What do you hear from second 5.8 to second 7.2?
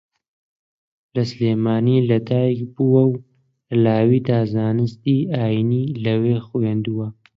لەوێ خوێندووە